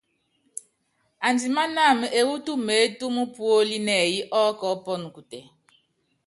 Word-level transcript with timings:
Andimánáma 1.27 2.05
ewú 2.19 2.33
tumeétúmu 2.45 3.23
póli 3.35 3.77
nɛyɛ 3.87 4.19
ɔ́kɔɔ́pɔnɔ 4.41 5.07
kutɛ. 5.15 5.39